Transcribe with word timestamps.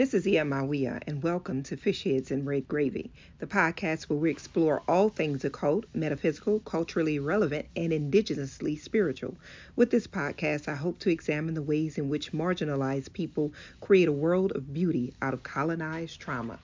This 0.00 0.14
is 0.14 0.26
Ia 0.26 0.44
Mawia, 0.44 1.02
and 1.06 1.22
welcome 1.22 1.62
to 1.64 1.76
Fish 1.76 2.04
Heads 2.04 2.30
and 2.30 2.46
Red 2.46 2.66
Gravy, 2.66 3.10
the 3.38 3.46
podcast 3.46 4.04
where 4.04 4.18
we 4.18 4.30
explore 4.30 4.82
all 4.88 5.10
things 5.10 5.44
occult, 5.44 5.84
metaphysical, 5.92 6.60
culturally 6.60 7.18
relevant, 7.18 7.66
and 7.76 7.92
indigenously 7.92 8.80
spiritual. 8.80 9.36
With 9.76 9.90
this 9.90 10.06
podcast, 10.06 10.68
I 10.68 10.74
hope 10.74 11.00
to 11.00 11.10
examine 11.10 11.52
the 11.52 11.60
ways 11.60 11.98
in 11.98 12.08
which 12.08 12.32
marginalized 12.32 13.12
people 13.12 13.52
create 13.82 14.08
a 14.08 14.12
world 14.12 14.52
of 14.52 14.72
beauty 14.72 15.12
out 15.20 15.34
of 15.34 15.42
colonized 15.42 16.18
trauma. 16.18 16.58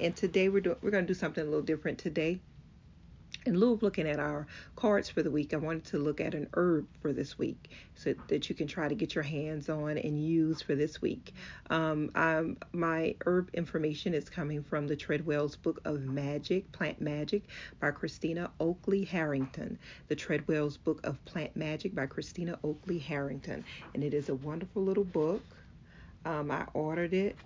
And 0.00 0.16
today 0.16 0.48
we're 0.48 0.60
do- 0.60 0.76
we're 0.82 0.90
going 0.90 1.06
to 1.06 1.14
do 1.14 1.16
something 1.16 1.44
a 1.44 1.48
little 1.48 1.62
different 1.62 1.98
today. 1.98 2.40
In 3.46 3.58
lieu 3.58 3.72
of 3.72 3.82
looking 3.82 4.06
at 4.06 4.20
our 4.20 4.46
cards 4.76 5.08
for 5.08 5.22
the 5.22 5.30
week, 5.30 5.54
I 5.54 5.56
wanted 5.56 5.86
to 5.86 5.98
look 5.98 6.20
at 6.20 6.34
an 6.34 6.46
herb 6.54 6.86
for 7.00 7.14
this 7.14 7.38
week 7.38 7.70
so 7.94 8.14
that 8.28 8.50
you 8.50 8.54
can 8.54 8.66
try 8.66 8.86
to 8.86 8.94
get 8.94 9.14
your 9.14 9.24
hands 9.24 9.70
on 9.70 9.96
and 9.96 10.22
use 10.22 10.60
for 10.60 10.74
this 10.74 11.00
week. 11.00 11.32
Um, 11.70 12.10
my 12.72 13.14
herb 13.24 13.48
information 13.54 14.12
is 14.12 14.28
coming 14.28 14.62
from 14.62 14.86
the 14.86 14.94
Treadwell's 14.94 15.56
Book 15.56 15.80
of 15.86 16.02
Magic, 16.02 16.70
Plant 16.72 17.00
Magic 17.00 17.44
by 17.80 17.92
Christina 17.92 18.50
Oakley 18.60 19.04
Harrington. 19.04 19.78
The 20.08 20.16
Treadwell's 20.16 20.76
Book 20.76 21.00
of 21.04 21.24
Plant 21.24 21.56
Magic 21.56 21.94
by 21.94 22.04
Christina 22.04 22.58
Oakley 22.62 22.98
Harrington. 22.98 23.64
And 23.94 24.04
it 24.04 24.12
is 24.12 24.28
a 24.28 24.34
wonderful 24.34 24.82
little 24.82 25.04
book. 25.04 25.42
Um, 26.26 26.50
I 26.50 26.66
ordered 26.74 27.14
it 27.14 27.36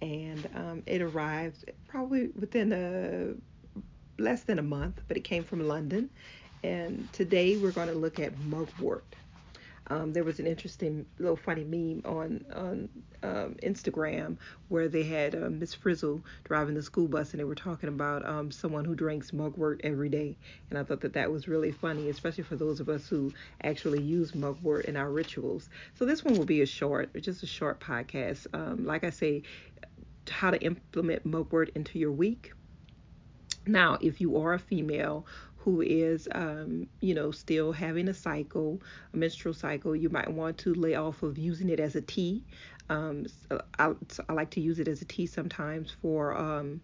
and 0.00 0.48
um, 0.54 0.82
it 0.86 1.02
arrived 1.02 1.70
probably 1.86 2.28
within 2.28 2.72
a 2.72 3.34
less 4.22 4.42
than 4.44 4.58
a 4.58 4.62
month, 4.62 5.00
but 5.08 5.16
it 5.16 5.24
came 5.24 5.44
from 5.44 5.66
London. 5.66 6.08
And 6.64 7.12
today 7.12 7.56
we're 7.56 7.72
going 7.72 7.88
to 7.88 7.94
look 7.94 8.20
at 8.20 8.38
mugwort. 8.38 9.04
Um, 9.88 10.12
there 10.12 10.22
was 10.22 10.38
an 10.38 10.46
interesting 10.46 11.04
little 11.18 11.36
funny 11.36 11.64
meme 11.64 12.02
on 12.04 12.44
on 12.54 12.88
um, 13.24 13.56
Instagram 13.62 14.36
where 14.68 14.88
they 14.88 15.02
had 15.02 15.34
uh, 15.34 15.50
Miss 15.50 15.74
Frizzle 15.74 16.22
driving 16.44 16.74
the 16.74 16.82
school 16.82 17.08
bus 17.08 17.32
and 17.32 17.40
they 17.40 17.44
were 17.44 17.56
talking 17.56 17.88
about 17.88 18.24
um, 18.24 18.50
someone 18.52 18.84
who 18.84 18.94
drinks 18.94 19.32
mugwort 19.32 19.80
every 19.82 20.08
day, 20.08 20.36
and 20.70 20.78
I 20.78 20.84
thought 20.84 21.00
that 21.00 21.14
that 21.14 21.32
was 21.32 21.48
really 21.48 21.72
funny, 21.72 22.08
especially 22.08 22.44
for 22.44 22.56
those 22.56 22.78
of 22.78 22.88
us 22.88 23.08
who 23.08 23.32
actually 23.62 24.00
use 24.00 24.36
mugwort 24.36 24.84
in 24.84 24.96
our 24.96 25.10
rituals. 25.10 25.68
So 25.94 26.06
this 26.06 26.24
one 26.24 26.38
will 26.38 26.46
be 26.46 26.62
a 26.62 26.66
short, 26.66 27.10
just 27.20 27.42
a 27.42 27.46
short 27.46 27.80
podcast. 27.80 28.46
Um, 28.54 28.86
like 28.86 29.02
I 29.02 29.10
say, 29.10 29.42
how 30.30 30.52
to 30.52 30.62
implement 30.62 31.26
mugwort 31.26 31.70
into 31.74 31.98
your 31.98 32.12
week 32.12 32.52
now, 33.66 33.98
if 34.00 34.20
you 34.20 34.36
are 34.38 34.54
a 34.54 34.58
female 34.58 35.26
who 35.58 35.80
is, 35.80 36.28
um, 36.32 36.88
you 37.00 37.14
know, 37.14 37.30
still 37.30 37.70
having 37.70 38.08
a 38.08 38.14
cycle, 38.14 38.80
a 39.14 39.16
menstrual 39.16 39.54
cycle, 39.54 39.94
you 39.94 40.08
might 40.08 40.30
want 40.30 40.58
to 40.58 40.74
lay 40.74 40.96
off 40.96 41.22
of 41.22 41.38
using 41.38 41.68
it 41.68 41.78
as 41.78 41.94
a 41.94 42.00
tea. 42.00 42.42
Um, 42.90 43.26
I, 43.78 43.92
I, 44.28 44.32
like 44.32 44.50
to 44.50 44.60
use 44.60 44.80
it 44.80 44.88
as 44.88 45.02
a 45.02 45.04
tea 45.04 45.26
sometimes 45.26 45.94
for, 46.02 46.36
um, 46.36 46.80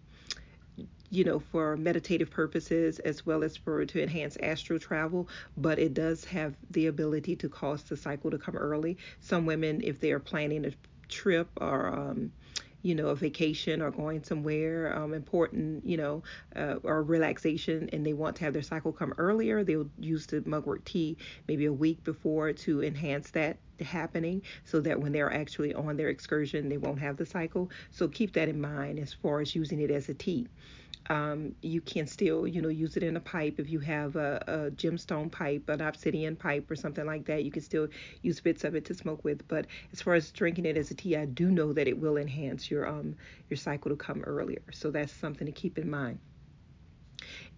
you 1.09 1.25
know, 1.25 1.39
for 1.39 1.75
meditative 1.75 2.31
purposes 2.31 2.99
as 2.99 3.25
well 3.25 3.43
as 3.43 3.57
for 3.57 3.85
to 3.85 4.01
enhance 4.01 4.37
astral 4.41 4.79
travel. 4.79 5.27
But 5.57 5.77
it 5.77 5.93
does 5.93 6.23
have 6.25 6.55
the 6.71 6.87
ability 6.87 7.35
to 7.37 7.49
cause 7.49 7.83
the 7.83 7.97
cycle 7.97 8.31
to 8.31 8.37
come 8.37 8.55
early. 8.55 8.97
Some 9.19 9.45
women, 9.45 9.81
if 9.83 9.99
they 9.99 10.13
are 10.13 10.19
planning 10.19 10.65
a 10.65 10.71
trip 11.09 11.49
or 11.59 11.87
um, 11.87 12.31
you 12.81 12.95
know, 12.95 13.07
a 13.07 13.15
vacation 13.15 13.81
or 13.81 13.91
going 13.91 14.23
somewhere 14.23 14.95
um, 14.97 15.13
important, 15.13 15.85
you 15.85 15.97
know, 15.97 16.23
uh, 16.55 16.75
or 16.83 17.03
relaxation, 17.03 17.89
and 17.91 18.05
they 18.05 18.13
want 18.13 18.35
to 18.37 18.43
have 18.43 18.53
their 18.53 18.61
cycle 18.61 18.91
come 18.91 19.13
earlier, 19.17 19.63
they'll 19.63 19.89
use 19.99 20.25
the 20.27 20.41
mugwort 20.45 20.85
tea 20.85 21.17
maybe 21.47 21.65
a 21.65 21.73
week 21.73 22.03
before 22.03 22.53
to 22.53 22.83
enhance 22.83 23.31
that 23.31 23.57
happening 23.81 24.41
so 24.65 24.79
that 24.81 24.99
when 24.99 25.11
they're 25.11 25.33
actually 25.33 25.73
on 25.73 25.97
their 25.97 26.09
excursion, 26.09 26.69
they 26.69 26.77
won't 26.77 26.99
have 26.99 27.17
the 27.17 27.25
cycle. 27.25 27.69
So 27.91 28.07
keep 28.07 28.33
that 28.33 28.49
in 28.49 28.59
mind 28.59 28.99
as 28.99 29.13
far 29.13 29.41
as 29.41 29.55
using 29.55 29.79
it 29.79 29.91
as 29.91 30.09
a 30.09 30.13
tea. 30.13 30.47
Um, 31.07 31.55
you 31.61 31.81
can 31.81 32.05
still, 32.07 32.47
you 32.47 32.61
know, 32.61 32.69
use 32.69 32.95
it 32.97 33.03
in 33.03 33.15
a 33.17 33.19
pipe 33.19 33.55
if 33.59 33.69
you 33.69 33.79
have 33.79 34.15
a, 34.15 34.43
a, 34.47 34.71
gemstone 34.71 35.31
pipe, 35.31 35.67
an 35.69 35.81
obsidian 35.81 36.35
pipe, 36.35 36.69
or 36.69 36.75
something 36.75 37.05
like 37.05 37.25
that. 37.25 37.43
You 37.43 37.51
can 37.51 37.63
still 37.63 37.87
use 38.21 38.39
bits 38.39 38.63
of 38.63 38.75
it 38.75 38.85
to 38.85 38.93
smoke 38.93 39.23
with. 39.23 39.47
But 39.47 39.67
as 39.91 40.01
far 40.01 40.13
as 40.15 40.31
drinking 40.31 40.65
it 40.65 40.77
as 40.77 40.91
a 40.91 40.95
tea, 40.95 41.15
I 41.17 41.25
do 41.25 41.49
know 41.51 41.73
that 41.73 41.87
it 41.87 41.97
will 41.99 42.17
enhance 42.17 42.69
your 42.69 42.87
um 42.87 43.15
your 43.49 43.57
cycle 43.57 43.89
to 43.91 43.97
come 43.97 44.21
earlier. 44.23 44.61
So 44.71 44.91
that's 44.91 45.13
something 45.13 45.47
to 45.47 45.53
keep 45.53 45.77
in 45.79 45.89
mind. 45.89 46.19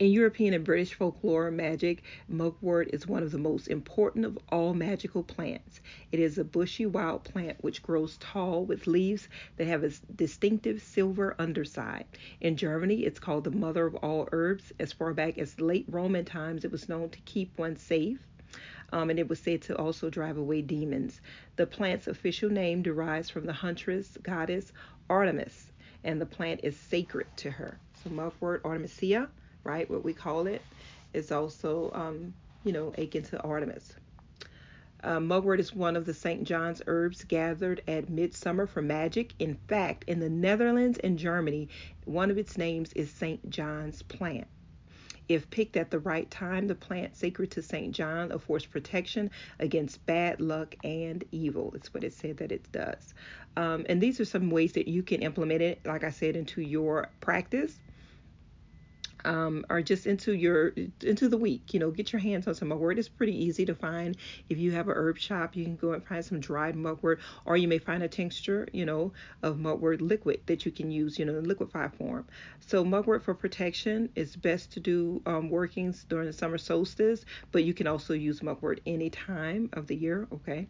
In 0.01 0.11
European 0.11 0.55
and 0.55 0.65
British 0.65 0.95
folklore 0.95 1.51
magic, 1.51 2.01
mugwort 2.27 2.89
is 2.91 3.05
one 3.05 3.21
of 3.21 3.29
the 3.29 3.37
most 3.37 3.67
important 3.67 4.25
of 4.25 4.39
all 4.49 4.73
magical 4.73 5.21
plants. 5.21 5.79
It 6.11 6.19
is 6.19 6.39
a 6.39 6.43
bushy 6.43 6.87
wild 6.87 7.23
plant 7.23 7.63
which 7.63 7.83
grows 7.83 8.17
tall 8.17 8.65
with 8.65 8.87
leaves 8.87 9.29
that 9.57 9.67
have 9.67 9.83
a 9.83 9.91
distinctive 10.15 10.81
silver 10.81 11.35
underside. 11.37 12.05
In 12.39 12.57
Germany, 12.57 13.05
it's 13.05 13.19
called 13.19 13.43
the 13.43 13.51
mother 13.51 13.85
of 13.85 13.93
all 13.93 14.27
herbs. 14.31 14.73
As 14.79 14.91
far 14.91 15.13
back 15.13 15.37
as 15.37 15.61
late 15.61 15.85
Roman 15.87 16.25
times, 16.25 16.65
it 16.65 16.71
was 16.71 16.89
known 16.89 17.11
to 17.11 17.19
keep 17.19 17.55
one 17.59 17.75
safe. 17.75 18.25
Um, 18.91 19.11
and 19.11 19.19
it 19.19 19.29
was 19.29 19.37
said 19.37 19.61
to 19.61 19.77
also 19.77 20.09
drive 20.09 20.35
away 20.35 20.63
demons. 20.63 21.21
The 21.57 21.67
plant's 21.67 22.07
official 22.07 22.49
name 22.49 22.81
derives 22.81 23.29
from 23.29 23.45
the 23.45 23.53
huntress 23.53 24.17
goddess 24.23 24.73
Artemis, 25.11 25.71
and 26.03 26.19
the 26.19 26.25
plant 26.25 26.61
is 26.63 26.75
sacred 26.75 27.27
to 27.35 27.51
her. 27.51 27.77
So, 28.03 28.09
mugwort 28.09 28.65
artemisia 28.65 29.29
right? 29.63 29.89
What 29.89 30.03
we 30.03 30.13
call 30.13 30.47
it 30.47 30.61
is 31.13 31.31
also, 31.31 31.91
um, 31.93 32.33
you 32.63 32.71
know, 32.71 32.93
akin 32.97 33.23
to 33.23 33.41
Artemis. 33.41 33.93
Uh, 35.03 35.19
mugwort 35.19 35.59
is 35.59 35.73
one 35.73 35.95
of 35.95 36.05
the 36.05 36.13
St. 36.13 36.43
John's 36.43 36.81
herbs 36.85 37.23
gathered 37.23 37.81
at 37.87 38.09
midsummer 38.09 38.67
for 38.67 38.83
magic. 38.83 39.33
In 39.39 39.55
fact, 39.67 40.03
in 40.07 40.19
the 40.19 40.29
Netherlands 40.29 40.99
and 40.99 41.17
Germany, 41.17 41.69
one 42.05 42.29
of 42.29 42.37
its 42.37 42.55
names 42.57 42.93
is 42.93 43.09
St. 43.09 43.49
John's 43.49 44.03
plant. 44.03 44.47
If 45.27 45.49
picked 45.49 45.77
at 45.77 45.89
the 45.89 45.99
right 45.99 46.29
time, 46.29 46.67
the 46.67 46.75
plant 46.75 47.15
sacred 47.15 47.51
to 47.51 47.61
St. 47.61 47.95
John 47.95 48.31
affords 48.31 48.65
protection 48.65 49.31
against 49.59 50.05
bad 50.05 50.41
luck 50.41 50.75
and 50.83 51.23
evil. 51.31 51.71
It's 51.73 51.93
what 51.93 52.03
it 52.03 52.13
said 52.13 52.37
that 52.37 52.51
it 52.51 52.71
does. 52.71 53.13
Um, 53.55 53.85
and 53.87 54.01
these 54.01 54.19
are 54.19 54.25
some 54.25 54.49
ways 54.51 54.73
that 54.73 54.87
you 54.87 55.01
can 55.01 55.21
implement 55.21 55.61
it, 55.61 55.79
like 55.85 56.03
I 56.03 56.09
said, 56.11 56.35
into 56.35 56.61
your 56.61 57.09
practice 57.21 57.79
um, 59.25 59.65
or 59.69 59.81
just 59.81 60.07
into 60.07 60.33
your 60.33 60.73
into 61.01 61.29
the 61.29 61.37
week. 61.37 61.73
You 61.73 61.79
know, 61.79 61.91
get 61.91 62.11
your 62.11 62.19
hands 62.19 62.47
on 62.47 62.55
some 62.55 62.69
mugwort. 62.69 62.99
It's 62.99 63.09
pretty 63.09 63.35
easy 63.35 63.65
to 63.65 63.75
find. 63.75 64.17
If 64.49 64.57
you 64.57 64.71
have 64.71 64.87
a 64.87 64.93
herb 64.93 65.17
shop, 65.17 65.55
you 65.55 65.63
can 65.63 65.75
go 65.75 65.93
and 65.93 66.03
find 66.03 66.23
some 66.23 66.39
dried 66.39 66.75
mugwort, 66.75 67.19
or 67.45 67.57
you 67.57 67.67
may 67.67 67.77
find 67.77 68.03
a 68.03 68.07
tincture, 68.07 68.67
you 68.73 68.85
know, 68.85 69.13
of 69.43 69.59
mugwort 69.59 70.01
liquid 70.01 70.41
that 70.45 70.65
you 70.65 70.71
can 70.71 70.91
use, 70.91 71.19
you 71.19 71.25
know, 71.25 71.37
in 71.37 71.45
liquefied 71.45 71.93
form. 71.95 72.25
So 72.59 72.83
mugwort 72.83 73.23
for 73.23 73.33
protection 73.33 74.09
is 74.15 74.35
best 74.35 74.71
to 74.73 74.79
do 74.79 75.21
um, 75.25 75.49
workings 75.49 76.05
during 76.07 76.27
the 76.27 76.33
summer 76.33 76.57
solstice, 76.57 77.25
but 77.51 77.63
you 77.63 77.73
can 77.73 77.87
also 77.87 78.13
use 78.13 78.41
mugwort 78.41 78.81
any 78.85 79.09
time 79.09 79.69
of 79.73 79.87
the 79.87 79.95
year. 79.95 80.27
Okay. 80.31 80.67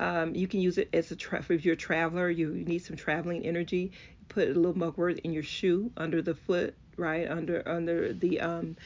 Um, 0.00 0.34
you 0.34 0.46
can 0.46 0.60
use 0.60 0.78
it 0.78 0.88
as 0.92 1.10
a 1.10 1.16
tra- 1.16 1.44
if 1.48 1.64
you're 1.64 1.74
a 1.74 1.76
traveler, 1.76 2.30
you 2.30 2.50
need 2.50 2.78
some 2.80 2.96
traveling 2.96 3.44
energy. 3.44 3.92
Put 4.28 4.48
a 4.48 4.54
little 4.54 4.78
mugwort 4.78 5.18
in 5.20 5.32
your 5.32 5.42
shoe 5.42 5.90
under 5.96 6.22
the 6.22 6.34
foot 6.34 6.76
right 6.98 7.28
under 7.30 7.62
under 7.66 8.12
the 8.12 8.40
um 8.40 8.76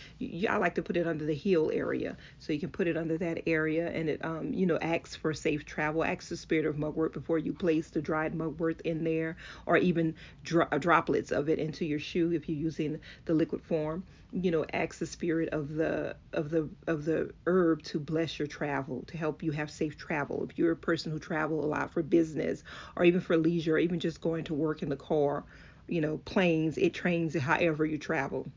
I 0.49 0.57
like 0.57 0.75
to 0.77 0.83
put 0.83 0.97
it 0.97 1.07
under 1.07 1.25
the 1.25 1.35
heel 1.35 1.71
area. 1.73 2.17
So 2.39 2.53
you 2.53 2.61
can 2.61 2.71
put 2.71 2.87
it 2.87 2.97
under 2.97 3.19
that 3.19 3.43
area 3.49 3.89
and 3.89 4.09
it 4.09 4.25
um 4.25 4.53
you 4.53 4.67
know 4.67 4.79
acts 4.81 5.17
for 5.17 5.33
safe 5.33 5.65
travel 5.65 6.05
acts 6.05 6.29
the 6.29 6.37
spirit 6.37 6.67
of 6.67 6.79
mugwort 6.79 7.13
before 7.13 7.39
you 7.39 7.53
place 7.53 7.89
the 7.91 8.03
dried 8.03 8.35
mugwort 8.35 8.81
in 8.83 9.05
there 9.05 9.37
or 9.67 9.77
even 9.77 10.15
dro- 10.45 10.69
droplets 10.79 11.33
of 11.33 11.49
it 11.49 11.59
into 11.59 11.85
your 11.85 11.99
shoe 11.99 12.33
if 12.33 12.49
you're 12.49 12.59
using 12.59 13.01
the 13.25 13.35
liquid 13.35 13.63
form. 13.63 14.05
You 14.33 14.51
know 14.51 14.65
acts 14.73 14.99
the 14.99 15.07
spirit 15.07 15.51
of 15.51 15.75
the 15.75 16.17
of 16.33 16.51
the 16.51 16.69
of 16.87 17.05
the 17.05 17.33
herb 17.47 17.83
to 17.85 17.99
bless 18.01 18.39
your 18.39 18.49
travel 18.49 19.05
to 19.09 19.17
help 19.17 19.43
you 19.43 19.53
have 19.53 19.71
safe 19.71 19.97
travel. 19.97 20.47
If 20.49 20.59
you're 20.59 20.73
a 20.73 20.77
person 20.77 21.13
who 21.13 21.19
travel 21.19 21.65
a 21.65 21.67
lot 21.67 21.93
for 21.93 22.03
business 22.03 22.63
or 22.97 23.05
even 23.05 23.21
for 23.21 23.37
leisure 23.37 23.75
or 23.75 23.79
even 23.79 24.01
just 24.01 24.21
going 24.21 24.45
to 24.45 24.55
work 24.55 24.83
in 24.83 24.89
the 24.89 24.97
car 24.97 25.45
you 25.93 26.01
know, 26.01 26.17
planes, 26.25 26.79
it 26.79 26.95
trains 26.95 27.37
however 27.37 27.85
you 27.85 27.99
travel. 27.99 28.49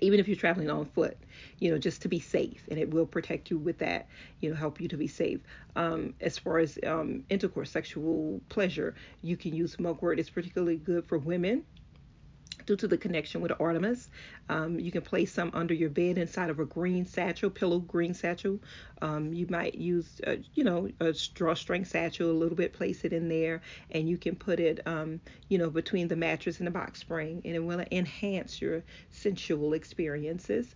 Even 0.00 0.18
if 0.18 0.26
you're 0.26 0.36
traveling 0.36 0.70
on 0.70 0.86
foot, 0.86 1.18
you 1.58 1.70
know, 1.70 1.76
just 1.76 2.00
to 2.00 2.08
be 2.08 2.18
safe, 2.18 2.66
and 2.70 2.78
it 2.78 2.90
will 2.90 3.04
protect 3.04 3.50
you 3.50 3.58
with 3.58 3.76
that, 3.78 4.08
you 4.40 4.48
know, 4.48 4.56
help 4.56 4.80
you 4.80 4.88
to 4.88 4.96
be 4.96 5.06
safe. 5.06 5.40
Um, 5.76 6.14
as 6.22 6.38
far 6.38 6.58
as 6.58 6.78
um, 6.86 7.24
intercourse, 7.28 7.70
sexual 7.70 8.40
pleasure, 8.48 8.94
you 9.20 9.36
can 9.36 9.54
use 9.54 9.78
mugwort. 9.78 10.18
It's 10.18 10.30
particularly 10.30 10.78
good 10.78 11.06
for 11.06 11.18
women 11.18 11.64
due 12.66 12.76
to 12.76 12.88
the 12.88 12.96
connection 12.96 13.40
with 13.40 13.52
Artemis. 13.60 14.08
Um, 14.48 14.78
you 14.78 14.90
can 14.90 15.02
place 15.02 15.32
some 15.32 15.50
under 15.54 15.74
your 15.74 15.90
bed 15.90 16.18
inside 16.18 16.50
of 16.50 16.58
a 16.58 16.64
green 16.64 17.06
satchel, 17.06 17.50
pillow 17.50 17.78
green 17.78 18.14
satchel. 18.14 18.58
Um, 19.02 19.32
you 19.32 19.46
might 19.48 19.74
use, 19.74 20.20
uh, 20.26 20.36
you 20.54 20.64
know, 20.64 20.90
a 21.00 21.14
drawstring 21.34 21.84
satchel 21.84 22.30
a 22.30 22.32
little 22.32 22.56
bit, 22.56 22.72
place 22.72 23.04
it 23.04 23.12
in 23.12 23.28
there, 23.28 23.62
and 23.90 24.08
you 24.08 24.18
can 24.18 24.36
put 24.36 24.60
it, 24.60 24.80
um, 24.86 25.20
you 25.48 25.58
know, 25.58 25.70
between 25.70 26.08
the 26.08 26.16
mattress 26.16 26.58
and 26.58 26.66
the 26.66 26.70
box 26.72 27.00
spring, 27.00 27.42
and 27.44 27.54
it 27.54 27.60
will 27.60 27.84
enhance 27.90 28.60
your 28.60 28.82
sensual 29.10 29.72
experiences. 29.72 30.74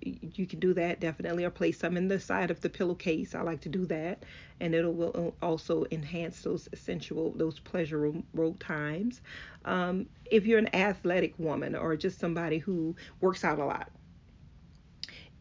You 0.00 0.46
can 0.46 0.60
do 0.60 0.74
that 0.74 1.00
definitely, 1.00 1.44
or 1.44 1.50
place 1.50 1.78
some 1.78 1.96
in 1.96 2.08
the 2.08 2.20
side 2.20 2.50
of 2.50 2.60
the 2.60 2.68
pillowcase. 2.68 3.34
I 3.34 3.42
like 3.42 3.60
to 3.62 3.68
do 3.68 3.86
that, 3.86 4.24
and 4.60 4.74
it 4.74 4.84
will 4.84 5.34
also 5.42 5.84
enhance 5.90 6.42
those 6.42 6.68
sensual, 6.74 7.32
those 7.36 7.58
pleasurable 7.58 8.54
times. 8.60 9.20
Um, 9.64 10.06
if 10.30 10.46
you're 10.46 10.58
an 10.58 10.74
athletic 10.74 11.34
woman 11.38 11.74
or 11.74 11.96
just 11.96 12.18
somebody 12.18 12.58
who 12.58 12.94
works 13.20 13.44
out 13.44 13.58
a 13.58 13.64
lot, 13.64 13.90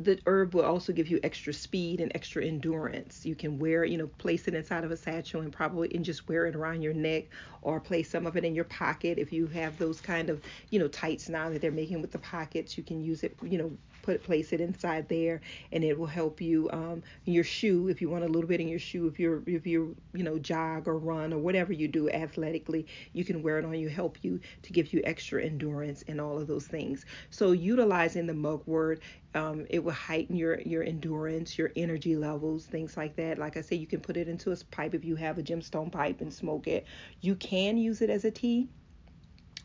the 0.02 0.18
herb 0.26 0.54
will 0.54 0.64
also 0.64 0.94
give 0.94 1.10
you 1.10 1.20
extra 1.24 1.52
speed 1.52 2.00
and 2.00 2.10
extra 2.16 2.44
endurance. 2.46 3.26
You 3.26 3.36
can 3.36 3.60
wear, 3.60 3.84
you 3.84 3.98
know, 3.98 4.08
place 4.08 4.48
it 4.48 4.54
inside 4.54 4.86
of 4.86 4.92
a 4.92 4.98
satchel 4.98 5.42
and 5.42 5.52
probably 5.52 5.94
and 5.94 6.06
just 6.06 6.28
wear 6.30 6.46
it 6.46 6.56
around 6.56 6.82
your 6.82 6.94
neck 6.94 7.26
or 7.62 7.82
place 7.82 8.10
some 8.10 8.26
of 8.26 8.38
it 8.38 8.46
in 8.46 8.56
your 8.56 8.64
pocket 8.64 9.20
if 9.20 9.34
you 9.34 9.48
have 9.48 9.78
those 9.78 10.00
kind 10.00 10.30
of, 10.30 10.42
you 10.70 10.80
know, 10.80 10.88
tights 10.88 11.28
now 11.28 11.50
that 11.50 11.62
they're 11.62 11.72
making 11.72 12.02
with 12.02 12.12
the 12.12 12.20
pockets. 12.20 12.78
You 12.78 12.84
can 12.84 13.04
use 13.04 13.24
it, 13.24 13.36
you 13.44 13.58
know, 13.58 13.72
put 14.02 14.24
place 14.24 14.54
it 14.54 14.62
inside 14.62 15.08
there 15.10 15.42
and 15.72 15.84
it 15.84 15.98
will 15.98 16.06
help 16.08 16.42
you 16.42 16.70
um, 16.72 17.02
your 17.26 17.44
shoe 17.44 17.88
if 17.88 18.02
you 18.02 18.10
want 18.10 18.24
a 18.24 18.28
little 18.28 18.48
bit 18.48 18.60
in 18.60 18.68
your 18.68 18.80
shoe 18.80 19.08
if 19.08 19.20
you're 19.20 19.44
if 19.48 19.66
you 19.66 19.96
you 20.14 20.24
know 20.24 20.38
jog 20.40 20.88
or 20.88 20.98
run 20.98 21.34
or 21.34 21.38
whatever 21.40 21.74
you 21.74 21.88
do 21.88 22.10
athletically 22.10 22.86
you 23.14 23.24
can 23.24 23.42
wear 23.42 23.60
it 23.60 23.66
on 23.66 23.74
you 23.80 23.90
help 23.90 24.18
you 24.24 24.40
to 24.62 24.74
give 24.74 24.94
you 24.94 25.02
extra 25.04 25.44
endurance 25.44 26.04
and 26.08 26.20
all 26.22 26.38
of 26.40 26.48
those 26.48 26.68
things. 26.68 27.06
So 27.30 27.52
utilizing 27.52 28.28
the 28.28 28.34
mugwort 28.34 29.02
um, 29.36 29.66
it 29.70 29.84
will 29.84 29.92
heighten 29.92 30.36
your 30.36 30.60
your 30.62 30.84
endurance 30.84 31.58
your 31.58 31.72
energy 31.76 32.16
levels 32.16 32.66
things 32.66 32.98
like 32.98 33.16
that. 33.18 33.38
Like 33.38 33.58
i 33.58 33.62
said 33.62 33.80
you 33.80 33.88
can 33.88 34.00
put 34.02 34.18
it 34.18 34.28
into 34.28 34.52
a 34.52 34.56
pipe 34.72 34.94
if 34.96 35.06
you 35.06 35.16
have 35.16 35.38
a 35.38 35.44
gemstone 35.44 35.92
pipe 35.92 36.22
and 36.22 36.34
smoke 36.34 36.68
it. 36.68 36.86
You 37.22 37.36
can 37.36 37.78
use 37.78 38.02
it 38.02 38.10
as 38.10 38.26
a 38.26 38.32
tea 38.32 38.70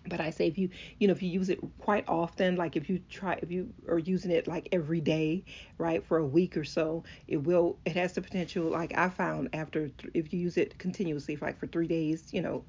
but 0.08 0.20
I 0.20 0.30
say 0.30 0.46
if 0.46 0.58
you 0.58 0.68
you 0.98 1.08
know 1.08 1.12
if 1.12 1.22
you 1.22 1.30
use 1.30 1.48
it 1.48 1.60
quite 1.78 2.04
often, 2.08 2.56
like 2.56 2.76
if 2.76 2.88
you 2.88 3.00
try 3.10 3.38
if 3.42 3.50
you 3.50 3.72
are 3.88 3.98
using 3.98 4.30
it 4.30 4.46
like 4.46 4.68
every 4.72 5.00
day, 5.00 5.44
right, 5.78 6.04
for 6.04 6.18
a 6.18 6.26
week 6.26 6.56
or 6.56 6.64
so, 6.64 7.04
it 7.28 7.38
will 7.38 7.78
it 7.84 7.96
has 7.96 8.12
the 8.14 8.22
potential. 8.22 8.64
Like 8.64 8.96
I 8.96 9.08
found 9.08 9.48
after 9.52 9.90
if 10.14 10.32
you 10.32 10.40
use 10.40 10.56
it 10.56 10.78
continuously, 10.78 11.36
like 11.36 11.58
for 11.58 11.66
three 11.66 11.88
days, 11.88 12.32
you 12.32 12.42
know, 12.42 12.64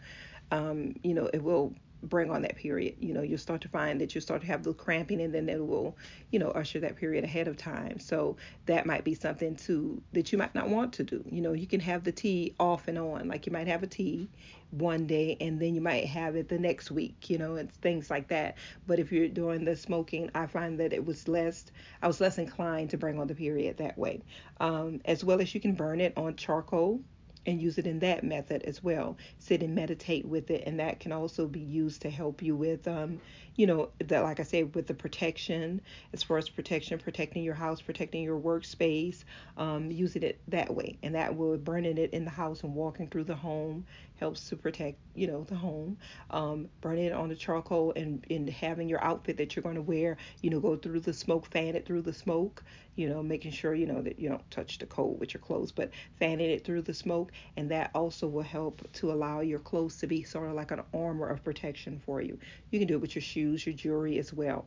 um, 0.51 0.95
you 1.03 1.13
know 1.13 1.29
it 1.33 1.43
will 1.43 1.75
bring 2.05 2.31
on 2.31 2.41
that 2.43 2.55
period. 2.55 2.95
You 2.99 3.13
know, 3.13 3.21
you'll 3.21 3.37
start 3.37 3.61
to 3.61 3.69
find 3.69 3.99
that 4.01 4.13
you'll 4.13 4.21
start 4.21 4.41
to 4.41 4.47
have 4.47 4.63
the 4.63 4.73
cramping 4.73 5.21
and 5.21 5.33
then 5.33 5.49
it 5.49 5.65
will, 5.65 5.97
you 6.31 6.39
know, 6.39 6.49
usher 6.51 6.79
that 6.79 6.95
period 6.95 7.23
ahead 7.23 7.47
of 7.47 7.57
time. 7.57 7.99
So 7.99 8.37
that 8.65 8.85
might 8.85 9.03
be 9.03 9.13
something 9.13 9.55
to 9.57 10.01
that 10.13 10.31
you 10.31 10.37
might 10.37 10.55
not 10.55 10.69
want 10.69 10.93
to 10.93 11.03
do. 11.03 11.23
You 11.29 11.41
know, 11.41 11.53
you 11.53 11.67
can 11.67 11.79
have 11.81 12.03
the 12.03 12.11
tea 12.11 12.55
off 12.59 12.87
and 12.87 12.97
on. 12.97 13.27
Like 13.27 13.45
you 13.45 13.51
might 13.51 13.67
have 13.67 13.83
a 13.83 13.87
tea 13.87 14.29
one 14.71 15.07
day 15.07 15.37
and 15.39 15.59
then 15.61 15.73
you 15.75 15.81
might 15.81 16.05
have 16.05 16.35
it 16.35 16.49
the 16.49 16.59
next 16.59 16.91
week, 16.91 17.29
you 17.29 17.37
know, 17.37 17.55
and 17.55 17.71
things 17.71 18.09
like 18.09 18.27
that. 18.29 18.57
But 18.87 18.99
if 18.99 19.11
you're 19.11 19.27
doing 19.27 19.65
the 19.65 19.75
smoking, 19.75 20.29
I 20.35 20.47
find 20.47 20.79
that 20.79 20.93
it 20.93 21.05
was 21.05 21.27
less 21.27 21.65
I 22.01 22.07
was 22.07 22.21
less 22.21 22.37
inclined 22.37 22.89
to 22.91 22.97
bring 22.97 23.19
on 23.19 23.27
the 23.27 23.35
period 23.35 23.77
that 23.77 23.97
way. 23.97 24.21
Um, 24.59 25.01
as 25.05 25.23
well 25.23 25.41
as 25.41 25.53
you 25.53 25.61
can 25.61 25.73
burn 25.73 26.01
it 26.01 26.13
on 26.17 26.35
charcoal 26.35 27.01
and 27.45 27.61
use 27.61 27.77
it 27.77 27.87
in 27.87 27.99
that 27.99 28.23
method 28.23 28.63
as 28.63 28.83
well. 28.83 29.17
Sit 29.39 29.63
and 29.63 29.75
meditate 29.75 30.25
with 30.25 30.49
it, 30.51 30.63
and 30.65 30.79
that 30.79 30.99
can 30.99 31.11
also 31.11 31.47
be 31.47 31.59
used 31.59 32.01
to 32.01 32.09
help 32.09 32.41
you 32.41 32.55
with, 32.55 32.87
um, 32.87 33.19
you 33.55 33.67
know, 33.67 33.89
that 33.99 34.23
like 34.23 34.39
I 34.39 34.43
said, 34.43 34.75
with 34.75 34.87
the 34.87 34.93
protection 34.93 35.81
as 36.13 36.23
far 36.23 36.37
as 36.37 36.49
protection, 36.49 36.99
protecting 36.99 37.43
your 37.43 37.53
house, 37.53 37.81
protecting 37.81 38.23
your 38.23 38.39
workspace, 38.39 39.23
um, 39.57 39.91
using 39.91 40.23
it 40.23 40.39
that 40.47 40.73
way, 40.73 40.97
and 41.03 41.15
that 41.15 41.35
will 41.35 41.57
burning 41.57 41.97
it 41.97 42.11
in 42.13 42.25
the 42.25 42.31
house 42.31 42.63
and 42.63 42.73
walking 42.73 43.07
through 43.07 43.23
the 43.25 43.35
home 43.35 43.85
helps 44.17 44.49
to 44.49 44.55
protect, 44.55 44.97
you 45.13 45.27
know, 45.27 45.43
the 45.43 45.55
home. 45.55 45.97
Um, 46.29 46.69
burning 46.81 47.05
it 47.05 47.13
on 47.13 47.29
the 47.29 47.35
charcoal 47.35 47.93
and, 47.95 48.25
and 48.29 48.49
having 48.49 48.87
your 48.87 49.03
outfit 49.03 49.37
that 49.37 49.55
you're 49.55 49.63
going 49.63 49.75
to 49.75 49.81
wear, 49.81 50.17
you 50.41 50.49
know, 50.49 50.59
go 50.59 50.75
through 50.75 51.01
the 51.01 51.13
smoke, 51.13 51.45
fan 51.51 51.75
it 51.75 51.85
through 51.85 52.01
the 52.01 52.13
smoke, 52.13 52.63
you 52.95 53.09
know, 53.09 53.21
making 53.21 53.51
sure, 53.51 53.75
you 53.75 53.85
know, 53.85 54.01
that 54.01 54.19
you 54.19 54.29
don't 54.29 54.49
touch 54.51 54.77
the 54.77 54.85
coal 54.85 55.15
with 55.19 55.33
your 55.33 55.41
clothes, 55.41 55.71
but 55.71 55.91
fanning 56.17 56.49
it 56.49 56.63
through 56.63 56.81
the 56.81 56.93
smoke. 56.93 57.31
And 57.57 57.69
that 57.71 57.91
also 57.93 58.27
will 58.27 58.43
help 58.43 58.81
to 58.93 59.11
allow 59.11 59.41
your 59.41 59.59
clothes 59.59 59.97
to 59.97 60.07
be 60.07 60.23
sort 60.23 60.49
of 60.49 60.55
like 60.55 60.71
an 60.71 60.81
armor 60.93 61.27
of 61.27 61.43
protection 61.43 62.01
for 62.05 62.21
you. 62.21 62.37
You 62.71 62.79
can 62.79 62.87
do 62.87 62.95
it 62.95 63.01
with 63.01 63.15
your 63.15 63.21
shoes, 63.21 63.65
your 63.65 63.75
jewelry 63.75 64.17
as 64.17 64.33
well. 64.33 64.65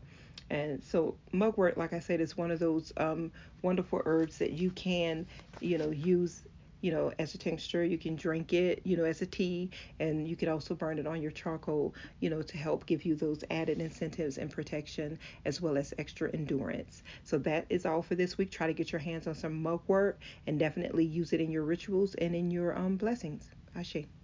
And 0.51 0.83
so 0.83 1.15
mugwort, 1.33 1.77
like 1.77 1.93
I 1.93 2.01
said, 2.01 2.21
is 2.21 2.37
one 2.37 2.51
of 2.51 2.59
those 2.59 2.93
um, 2.97 3.31
wonderful 3.63 4.01
herbs 4.05 4.39
that 4.39 4.53
you 4.53 4.71
can, 4.71 5.27
you 5.61 5.77
know, 5.77 5.91
use 5.91 6.43
you 6.81 6.91
know, 6.91 7.13
as 7.19 7.35
a 7.35 7.39
tincture. 7.39 7.85
You 7.85 7.99
can 7.99 8.17
drink 8.17 8.53
it, 8.53 8.83
you 8.85 8.97
know, 8.97 9.05
as 9.05 9.23
a 9.23 9.27
tea, 9.27 9.71
and 10.01 10.29
you 10.29 10.37
can 10.37 10.49
also 10.49 10.75
burn 10.75 10.99
it 10.99 11.07
on 11.07 11.23
your 11.23 11.31
charcoal, 11.33 11.95
you 12.21 12.31
know, 12.31 12.43
to 12.43 12.59
help 12.59 12.87
give 12.87 13.05
you 13.05 13.15
those 13.15 13.45
added 13.51 13.81
incentives 13.81 14.39
and 14.39 14.51
protection 14.51 15.19
as 15.45 15.61
well 15.61 15.77
as 15.77 15.95
extra 15.99 16.31
endurance. 16.33 17.03
So 17.25 17.39
that 17.39 17.67
is 17.71 17.87
all 17.87 18.03
for 18.03 18.15
this 18.15 18.39
week. 18.39 18.51
Try 18.51 18.67
to 18.67 18.75
get 18.75 18.93
your 18.93 19.01
hands 19.01 19.27
on 19.27 19.35
some 19.35 19.63
mugwort 19.63 20.21
and 20.47 20.59
definitely 20.59 21.05
use 21.05 21.33
it 21.33 21.41
in 21.41 21.51
your 21.51 21.65
rituals 21.65 22.15
and 22.15 22.35
in 22.35 22.51
your 22.51 22.77
um 22.77 22.97
blessings. 22.97 23.51
Ashe. 23.75 24.18